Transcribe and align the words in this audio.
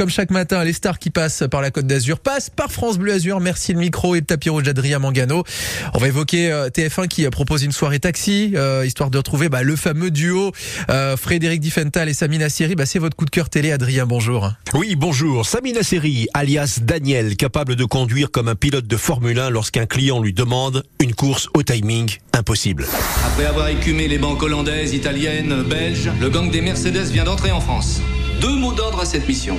comme 0.00 0.08
chaque 0.08 0.30
matin, 0.30 0.64
les 0.64 0.72
stars 0.72 0.98
qui 0.98 1.10
passent 1.10 1.44
par 1.50 1.60
la 1.60 1.70
Côte 1.70 1.86
d'Azur 1.86 2.20
passent 2.20 2.48
par 2.48 2.72
France 2.72 2.96
Bleu 2.96 3.12
Azur. 3.12 3.38
Merci 3.38 3.74
le 3.74 3.80
micro 3.80 4.14
et 4.14 4.20
le 4.20 4.24
tapis 4.24 4.48
rouge 4.48 4.62
d'Adrien 4.62 4.98
Mangano. 4.98 5.44
On 5.92 5.98
va 5.98 6.08
évoquer 6.08 6.50
euh, 6.50 6.70
TF1 6.70 7.06
qui 7.06 7.26
euh, 7.26 7.28
propose 7.28 7.64
une 7.64 7.72
soirée 7.72 8.00
taxi, 8.00 8.52
euh, 8.54 8.86
histoire 8.86 9.10
de 9.10 9.18
retrouver 9.18 9.50
bah, 9.50 9.62
le 9.62 9.76
fameux 9.76 10.10
duo 10.10 10.52
euh, 10.88 11.18
Frédéric 11.18 11.60
Diffental 11.60 12.08
et 12.08 12.14
Samina 12.14 12.48
Seri. 12.48 12.76
Bah, 12.76 12.86
c'est 12.86 12.98
votre 12.98 13.14
coup 13.14 13.26
de 13.26 13.30
cœur 13.30 13.50
télé, 13.50 13.72
Adrien. 13.72 14.06
Bonjour. 14.06 14.50
Oui, 14.72 14.96
bonjour. 14.96 15.44
Samina 15.44 15.82
Seri, 15.82 16.28
alias 16.32 16.78
Daniel, 16.80 17.36
capable 17.36 17.76
de 17.76 17.84
conduire 17.84 18.30
comme 18.30 18.48
un 18.48 18.54
pilote 18.54 18.86
de 18.86 18.96
Formule 18.96 19.38
1 19.38 19.50
lorsqu'un 19.50 19.84
client 19.84 20.22
lui 20.22 20.32
demande 20.32 20.82
une 21.02 21.14
course 21.14 21.50
au 21.52 21.62
timing 21.62 22.10
impossible. 22.32 22.86
Après 23.26 23.44
avoir 23.44 23.68
écumé 23.68 24.08
les 24.08 24.16
banques 24.16 24.42
hollandaises, 24.42 24.94
italiennes, 24.94 25.62
belges, 25.62 26.10
le 26.18 26.30
gang 26.30 26.50
des 26.50 26.62
Mercedes 26.62 27.10
vient 27.12 27.24
d'entrer 27.24 27.50
en 27.50 27.60
France. 27.60 28.00
Deux 28.40 28.56
mots 28.56 28.72
d'ordre 28.72 29.00
à 29.00 29.04
cette 29.04 29.28
mission. 29.28 29.58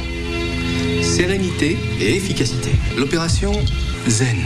Sérénité 1.21 1.77
et 1.99 2.15
efficacité. 2.15 2.71
L'opération 2.97 3.51
Zen. 4.07 4.39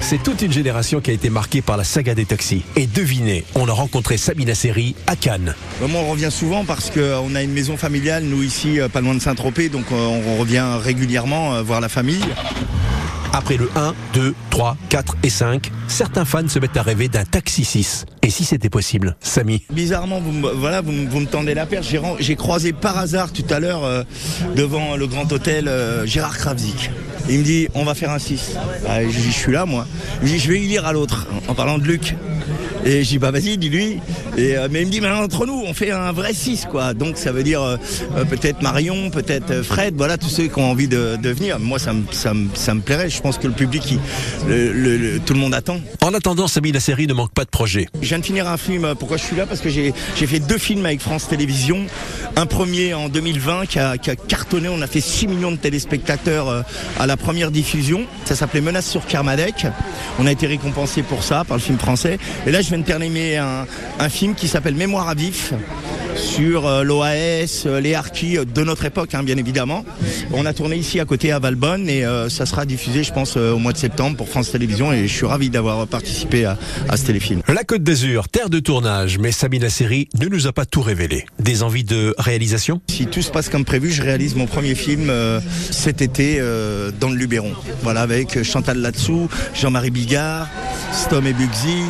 C'est 0.00 0.20
toute 0.20 0.42
une 0.42 0.50
génération 0.50 1.00
qui 1.00 1.12
a 1.12 1.14
été 1.14 1.30
marquée 1.30 1.62
par 1.62 1.76
la 1.76 1.84
saga 1.84 2.16
des 2.16 2.24
taxis. 2.24 2.64
Et 2.74 2.88
devinez, 2.88 3.44
on 3.54 3.68
a 3.68 3.72
rencontré 3.72 4.16
Samina 4.16 4.56
Seri 4.56 4.96
à 5.06 5.14
Cannes. 5.14 5.54
Bah, 5.80 5.86
Moi, 5.88 6.00
on 6.00 6.10
revient 6.10 6.32
souvent 6.32 6.64
parce 6.64 6.90
qu'on 6.90 7.34
a 7.36 7.42
une 7.44 7.52
maison 7.52 7.76
familiale, 7.76 8.24
nous 8.24 8.42
ici, 8.42 8.80
euh, 8.80 8.88
pas 8.88 9.00
loin 9.00 9.14
de 9.14 9.20
Saint-Tropez, 9.20 9.68
donc 9.68 9.84
euh, 9.92 9.94
on 9.94 10.38
revient 10.38 10.66
régulièrement 10.82 11.54
euh, 11.54 11.62
voir 11.62 11.80
la 11.80 11.88
famille. 11.88 12.24
Après 13.36 13.58
le 13.58 13.68
1, 13.76 13.94
2, 14.14 14.34
3, 14.48 14.78
4 14.88 15.16
et 15.22 15.28
5, 15.28 15.70
certains 15.88 16.24
fans 16.24 16.48
se 16.48 16.58
mettent 16.58 16.78
à 16.78 16.82
rêver 16.82 17.08
d'un 17.08 17.26
taxi 17.26 17.66
6. 17.66 18.06
Et 18.22 18.30
si 18.30 18.46
c'était 18.46 18.70
possible, 18.70 19.14
Samy 19.20 19.62
Bizarrement, 19.70 20.20
vous 20.20 20.32
me, 20.32 20.48
voilà, 20.52 20.80
tendez 21.30 21.52
la 21.52 21.66
perche. 21.66 21.94
J'ai 22.18 22.34
croisé 22.34 22.72
par 22.72 22.96
hasard 22.96 23.34
tout 23.34 23.44
à 23.50 23.60
l'heure 23.60 23.84
euh, 23.84 24.04
devant 24.56 24.96
le 24.96 25.06
grand 25.06 25.30
hôtel 25.30 25.68
euh, 25.68 26.06
Gérard 26.06 26.38
Kravzik. 26.38 26.90
Il 27.28 27.40
me 27.40 27.44
dit, 27.44 27.68
on 27.74 27.84
va 27.84 27.92
faire 27.94 28.10
un 28.10 28.18
6. 28.18 28.56
Ah, 28.88 29.02
je 29.04 29.10
je 29.10 29.30
suis 29.30 29.52
là, 29.52 29.66
moi. 29.66 29.86
Dit, 30.22 30.38
je 30.38 30.48
vais 30.48 30.62
y 30.62 30.66
lire 30.66 30.86
à 30.86 30.94
l'autre, 30.94 31.26
en 31.46 31.54
parlant 31.54 31.76
de 31.76 31.84
Luc. 31.84 32.16
Et 32.86 33.02
je 33.02 33.08
dis, 33.08 33.18
bah 33.18 33.32
vas-y, 33.32 33.58
dis-lui. 33.58 33.98
Et, 34.38 34.56
euh, 34.56 34.68
mais 34.70 34.82
il 34.82 34.86
me 34.86 34.92
dit, 34.92 35.00
mais 35.00 35.10
entre 35.10 35.44
nous, 35.44 35.60
on 35.66 35.74
fait 35.74 35.90
un 35.90 36.12
vrai 36.12 36.32
6, 36.32 36.66
quoi. 36.70 36.94
Donc 36.94 37.16
ça 37.18 37.32
veut 37.32 37.42
dire 37.42 37.60
euh, 37.60 37.76
euh, 38.16 38.24
peut-être 38.24 38.62
Marion, 38.62 39.10
peut-être 39.10 39.62
Fred, 39.62 39.94
voilà, 39.96 40.16
tous 40.16 40.28
ceux 40.28 40.46
qui 40.46 40.58
ont 40.60 40.70
envie 40.70 40.86
de, 40.86 41.16
de 41.20 41.30
venir. 41.30 41.58
Moi, 41.58 41.80
ça 41.80 41.92
me, 41.92 42.04
ça, 42.12 42.32
me, 42.32 42.48
ça 42.54 42.74
me 42.74 42.80
plairait. 42.80 43.10
Je 43.10 43.20
pense 43.20 43.38
que 43.38 43.48
le 43.48 43.52
public, 43.54 43.82
il- 43.90 43.98
le- 44.48 44.72
le- 44.72 44.96
le- 44.96 45.18
tout 45.18 45.34
le 45.34 45.40
monde 45.40 45.52
attend. 45.54 45.80
En 46.00 46.14
attendant, 46.14 46.46
Samina 46.46 46.78
Seri 46.78 47.08
ne 47.08 47.14
manque 47.14 47.32
pas 47.32 47.44
de 47.44 47.50
projet. 47.50 47.88
Je 48.00 48.06
viens 48.08 48.20
de 48.20 48.24
finir 48.24 48.46
un 48.48 48.56
film. 48.56 48.94
Pourquoi 48.96 49.16
je 49.16 49.24
suis 49.24 49.36
là? 49.36 49.46
Parce 49.46 49.60
que 49.60 49.68
j'ai 49.68 49.92
j'ai 50.16 50.26
fait 50.28 50.38
deux 50.40 50.58
films 50.58 50.86
avec 50.86 51.00
France 51.00 51.26
Télévisions. 51.28 51.86
Un 52.36 52.46
premier 52.46 52.94
en 52.94 53.08
2020 53.08 53.66
qui 53.66 53.80
a, 53.80 53.98
qui 53.98 54.10
a 54.10 54.16
cartonné. 54.16 54.68
On 54.68 54.80
a 54.80 54.86
fait 54.86 55.00
6 55.00 55.26
millions 55.26 55.50
de 55.50 55.56
téléspectateurs 55.56 56.64
à 57.00 57.06
la 57.08 57.16
première 57.16 57.50
diffusion. 57.50 58.04
Ça 58.26 58.36
s'appelait 58.36 58.60
Menace 58.60 58.86
sur 58.88 59.06
Kermadec. 59.06 59.66
On 60.20 60.26
a 60.26 60.30
été 60.32 60.46
récompensé 60.46 61.02
pour 61.02 61.24
ça 61.24 61.42
par 61.44 61.56
le 61.56 61.62
film 61.62 61.78
français. 61.78 62.18
Et 62.46 62.52
là, 62.52 62.62
je 62.62 62.70
de 62.78 62.84
terminer 62.84 63.38
un, 63.38 63.66
un 63.98 64.08
film 64.08 64.34
qui 64.34 64.48
s'appelle 64.48 64.74
Mémoire 64.74 65.08
à 65.08 65.14
vif 65.14 65.52
sur 66.16 66.66
euh, 66.66 66.82
l'OAS, 66.82 67.64
euh, 67.66 67.78
les 67.78 67.94
harkis 67.94 68.38
euh, 68.38 68.46
de 68.46 68.64
notre 68.64 68.86
époque, 68.86 69.14
hein, 69.14 69.22
bien 69.22 69.36
évidemment. 69.36 69.84
On 70.32 70.46
a 70.46 70.54
tourné 70.54 70.76
ici 70.76 70.98
à 70.98 71.04
côté 71.04 71.30
à 71.30 71.38
Valbonne 71.38 71.90
et 71.90 72.06
euh, 72.06 72.30
ça 72.30 72.46
sera 72.46 72.64
diffusé, 72.64 73.04
je 73.04 73.12
pense, 73.12 73.34
euh, 73.36 73.52
au 73.52 73.58
mois 73.58 73.74
de 73.74 73.78
septembre 73.78 74.16
pour 74.16 74.28
France 74.28 74.50
Télévisions. 74.50 74.94
Et 74.94 75.06
je 75.06 75.12
suis 75.14 75.26
ravi 75.26 75.50
d'avoir 75.50 75.86
participé 75.86 76.46
à, 76.46 76.56
à 76.88 76.96
ce 76.96 77.04
téléfilm. 77.04 77.42
La 77.48 77.64
Côte 77.64 77.82
d'Azur, 77.82 78.28
terre 78.28 78.48
de 78.48 78.60
tournage, 78.60 79.18
mais 79.18 79.30
Samina 79.30 79.68
Seri 79.68 80.08
ne 80.18 80.26
nous 80.28 80.46
a 80.46 80.52
pas 80.52 80.64
tout 80.64 80.80
révélé. 80.80 81.26
Des 81.38 81.62
envies 81.62 81.84
de 81.84 82.14
réalisation? 82.16 82.80
Si 82.88 83.06
tout 83.06 83.20
se 83.20 83.30
passe 83.30 83.50
comme 83.50 83.66
prévu, 83.66 83.92
je 83.92 84.02
réalise 84.02 84.36
mon 84.36 84.46
premier 84.46 84.74
film 84.74 85.10
euh, 85.10 85.40
cet 85.70 86.00
été 86.00 86.40
dans 86.98 87.10
le 87.10 87.16
Luberon. 87.16 87.52
Voilà, 87.82 88.00
avec 88.00 88.42
Chantal 88.42 88.78
Latsou, 88.78 89.28
Jean-Marie 89.54 89.90
Bigard, 89.90 90.48
Stom 90.92 91.26
et 91.26 91.34
Bugsy. 91.34 91.82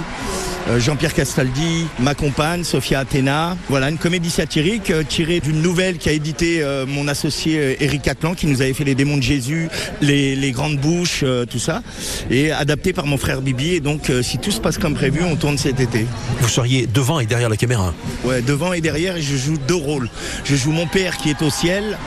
Euh, 0.69 0.81
Jean-Pierre 0.81 1.15
Castaldi, 1.15 1.87
ma 1.99 2.15
compagne, 2.15 2.65
Sophia 2.65 3.01
Athéna. 3.01 3.57
Voilà, 3.69 3.89
une 3.91 3.99
comédie 3.99 4.31
satirique 4.31 4.91
euh, 4.91 5.03
tirée 5.03 5.41
d'une 5.41 5.63
nouvelle 5.63 5.99
qu'a 5.99 6.13
édité 6.13 6.63
euh, 6.63 6.87
mon 6.87 7.07
associé 7.09 7.77
Eric 7.81 8.09
Atlan, 8.09 8.35
qui 8.35 8.47
nous 8.47 8.63
avait 8.63 8.73
fait 8.73 8.85
Les 8.85 8.95
démons 8.95 9.17
de 9.17 9.23
Jésus, 9.23 9.69
Les, 10.01 10.35
les 10.35 10.51
grandes 10.53 10.79
bouches, 10.79 11.25
tout 11.51 11.59
ça, 11.59 11.83
et 12.31 12.51
adaptée 12.51 12.93
par 12.93 13.07
mon 13.07 13.17
frère 13.17 13.43
Bibi. 13.43 13.75
Et 13.75 13.81
donc, 13.81 14.11
si 14.23 14.39
tout 14.39 14.51
se 14.51 14.61
passe 14.61 14.79
comme 14.79 14.95
prévu, 14.95 15.23
on 15.23 15.37
tourne 15.37 15.59
cet 15.59 15.81
été. 15.81 16.07
Vous 16.41 16.49
seriez 16.49 16.87
devant 16.87 17.21
et 17.21 17.27
derrière 17.27 17.49
la 17.49 17.57
caméra. 17.57 17.95
Ouais, 18.25 18.43
devant 18.43 18.73
et 18.73 18.81
derrière, 18.81 19.17
et 19.17 19.23
je 19.23 19.37
joue 19.37 19.57
deux 19.69 19.75
rôles. 19.75 20.09
Je 20.45 20.57
joue 20.57 20.73
mon 20.73 20.87
père 20.87 21.17
qui 21.17 21.31
est 21.31 21.43
au 21.43 21.51
ciel 21.51 21.99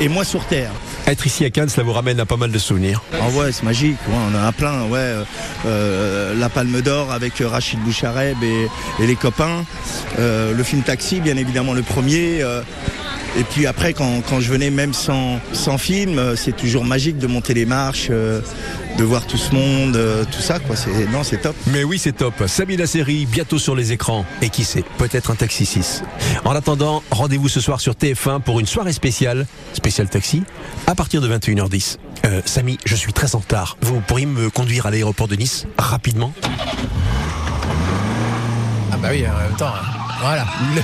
et 0.00 0.08
moi 0.08 0.24
sur 0.24 0.44
terre. 0.46 0.72
Être 1.08 1.24
ici 1.24 1.46
à 1.46 1.48
Cannes, 1.48 1.70
cela 1.70 1.84
vous 1.84 1.94
ramène 1.94 2.20
à 2.20 2.26
pas 2.26 2.36
mal 2.36 2.52
de 2.52 2.58
souvenirs. 2.58 3.02
Ah 3.14 3.30
ouais, 3.30 3.50
c'est 3.50 3.62
magique, 3.62 3.96
on 4.12 4.36
en 4.36 4.46
a 4.46 4.52
plein, 4.52 4.74
euh, 4.92 5.24
euh, 5.64 6.34
la 6.38 6.50
Palme 6.50 6.82
d'Or 6.82 7.12
avec 7.12 7.40
euh, 7.40 7.48
Rachid 7.48 7.78
Bouchareb 7.80 8.36
et, 8.42 8.66
les 9.02 9.16
copains. 9.16 9.64
Le 10.18 10.62
film 10.62 10.82
Taxi, 10.82 11.20
bien 11.20 11.38
évidemment, 11.38 11.72
le 11.72 11.80
premier. 11.80 12.40
et 13.38 13.44
puis 13.50 13.66
après, 13.66 13.94
quand, 13.94 14.22
je 14.38 14.50
venais 14.50 14.68
même 14.68 14.92
sans, 14.92 15.40
film, 15.78 16.36
c'est 16.36 16.54
toujours 16.54 16.84
magique 16.84 17.16
de 17.16 17.26
monter 17.26 17.54
les 17.54 17.64
marches, 17.64 18.10
de 18.98 19.04
voir 19.04 19.24
tout 19.26 19.36
ce 19.36 19.54
monde, 19.54 19.94
euh, 19.96 20.24
tout 20.24 20.40
ça, 20.40 20.58
quoi. 20.58 20.74
C'est, 20.74 21.06
non, 21.12 21.22
c'est 21.22 21.38
top. 21.38 21.54
Mais 21.68 21.84
oui, 21.84 21.98
c'est 21.98 22.12
top. 22.12 22.34
Samina 22.46 22.84
Seri, 22.86 23.26
bientôt 23.26 23.58
sur 23.58 23.76
les 23.76 23.92
écrans. 23.92 24.26
Et 24.42 24.50
qui 24.50 24.64
sait, 24.64 24.82
peut-être 24.98 25.30
un 25.30 25.36
Taxi 25.36 25.64
6. 25.64 26.02
En 26.44 26.50
attendant, 26.54 27.02
rendez-vous 27.12 27.48
ce 27.48 27.60
soir 27.60 27.80
sur 27.80 27.92
TF1 27.94 28.40
pour 28.40 28.58
une 28.58 28.66
soirée 28.66 28.92
spéciale, 28.92 29.46
spéciale 29.72 30.08
taxi, 30.08 30.42
à 30.88 30.94
partir 30.96 31.20
de 31.20 31.28
21h10. 31.28 31.98
Euh, 32.26 32.42
Samy, 32.44 32.78
je 32.84 32.96
suis 32.96 33.12
très 33.12 33.36
en 33.36 33.38
retard. 33.38 33.76
Vous 33.82 34.00
pourriez 34.00 34.26
me 34.26 34.50
conduire 34.50 34.86
à 34.86 34.90
l'aéroport 34.90 35.28
de 35.28 35.36
Nice 35.36 35.66
rapidement? 35.78 36.32
Ah 38.92 38.96
bah 39.00 39.08
oui, 39.12 39.24
en 39.28 39.38
même 39.48 39.56
temps, 39.56 39.68
hein. 39.68 39.86
voilà. 40.20 40.44
Le- 40.74 40.82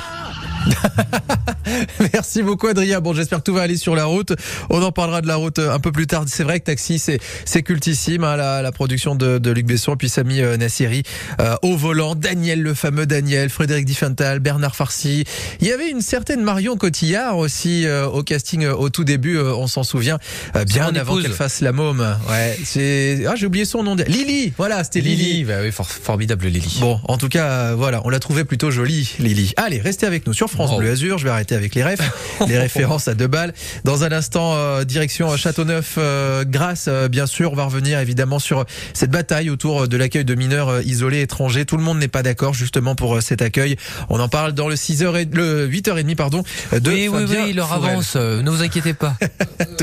Merci 2.13 2.43
beaucoup 2.43 2.67
Adrien. 2.69 3.01
Bon, 3.01 3.15
j'espère 3.15 3.39
que 3.39 3.45
tout 3.45 3.55
va 3.55 3.63
aller 3.63 3.77
sur 3.77 3.95
la 3.95 4.05
route. 4.05 4.33
On 4.71 4.83
en 4.83 4.93
parlera 4.93 5.21
de 5.21 5.27
la 5.27 5.37
route 5.37 5.59
euh, 5.59 5.73
un 5.73 5.79
peu 5.81 5.93
plus 5.93 6.07
tard. 6.07 6.25
C'est 6.27 6.43
vrai 6.45 6.61
que 6.61 6.67
Taxi, 6.67 6.99
c'est 6.99 7.19
c'est 7.45 7.63
cultissime, 7.63 8.25
hein, 8.25 8.37
la, 8.37 8.63
la 8.63 8.73
production 8.73 9.15
de, 9.15 9.39
de 9.39 9.51
Luc 9.51 9.67
Besson, 9.67 9.97
puis 9.97 10.09
Samy 10.09 10.41
euh, 10.41 10.57
Nassiri 10.57 11.03
euh, 11.41 11.57
au 11.63 11.77
volant, 11.77 12.15
Daniel, 12.15 12.63
le 12.63 12.75
fameux 12.75 13.07
Daniel, 13.07 13.49
Frédéric 13.51 13.87
Diffental, 13.87 14.41
Bernard 14.41 14.77
Farcy. 14.77 15.25
Il 15.61 15.67
y 15.67 15.73
avait 15.73 15.91
une 15.91 16.01
certaine 16.03 16.43
Marion 16.43 16.77
Cotillard 16.77 17.39
aussi 17.39 17.87
euh, 17.87 18.07
au 18.07 18.23
casting 18.23 18.65
euh, 18.65 18.75
au 18.75 18.91
tout 18.91 19.05
début. 19.05 19.37
euh, 19.39 19.55
on 19.55 19.67
s'en 19.67 19.83
souvient 19.85 20.19
euh, 20.57 20.65
bien 20.65 20.95
avant 20.95 21.21
qu'elle 21.21 21.33
fasse 21.33 21.61
la 21.61 21.73
môme. 21.73 22.07
Ouais, 22.29 22.59
c'est 22.65 23.25
ah 23.29 23.35
j'ai 23.37 23.47
oublié 23.47 23.65
son 23.65 23.83
nom. 23.83 23.95
Lily, 23.97 24.53
voilà, 24.57 24.85
c'était 24.85 25.01
Lily. 25.01 25.25
Lily, 25.25 25.45
bah 25.45 25.55
oui, 25.63 25.73
for- 25.73 25.89
formidable 25.89 26.47
Lily. 26.47 26.79
Bon, 26.81 27.01
en 27.09 27.17
tout 27.17 27.29
cas, 27.29 27.75
voilà, 27.75 28.01
on 28.05 28.11
l'a 28.11 28.21
trouvé 28.21 28.45
plutôt 28.45 28.71
jolie, 28.71 29.15
Lily. 29.19 29.53
Allez, 29.57 29.81
restez 29.81 30.07
avec 30.07 30.27
nous 30.27 30.33
sur 30.35 30.51
France 30.55 30.71
Oh. 30.73 30.79
Bleu 30.79 30.91
Azur. 30.93 31.19
Je 31.19 31.25
vais 31.25 31.31
arrêter 31.31 31.55
avec 31.55 31.75
les 31.75 31.85
refs, 31.85 32.01
les 32.49 32.59
références 32.59 33.09
à 33.09 33.15
deux 33.15 33.27
balles. 33.27 33.53
Dans 33.85 34.05
un 34.05 34.13
instant, 34.13 34.55
euh, 34.55 34.85
direction 34.85 35.37
Châteauneuf, 35.37 35.97
euh, 35.99 36.45
grâce, 36.47 36.87
euh, 36.89 37.09
bien 37.09 37.27
sûr. 37.27 37.53
On 37.53 37.57
va 37.57 37.65
revenir 37.65 37.99
évidemment 37.99 38.39
sur 38.39 38.65
cette 38.95 39.11
bataille 39.11 39.51
autour 39.51 39.89
de 39.89 39.97
l'accueil 39.97 40.25
de 40.25 40.35
mineurs 40.35 40.69
euh, 40.69 40.83
isolés 40.83 41.21
étrangers. 41.21 41.65
Tout 41.67 41.77
le 41.77 41.83
monde 41.83 41.99
n'est 41.99 42.09
pas 42.09 42.23
d'accord 42.23 42.55
justement 42.55 42.95
pour 42.95 43.17
euh, 43.17 43.21
cet 43.21 43.43
accueil. 43.43 43.77
On 44.09 44.21
en 44.21 44.29
parle 44.29 44.53
dans 44.53 44.69
le 44.69 44.75
6h 44.77 45.17
et 45.21 45.29
le 45.31 45.69
8h30 45.69 46.15
pardon 46.15 46.43
de 46.73 46.91
oui, 46.91 47.09
oui, 47.09 47.21
Fabien 47.27 47.43
oui, 47.45 47.51
il 47.51 47.57
leur 47.57 47.69
Fourel. 47.69 47.91
avance, 47.91 48.15
euh, 48.17 48.43
ne 48.43 48.51
vous 48.51 48.63
inquiétez 48.63 48.95
pas. 48.95 49.17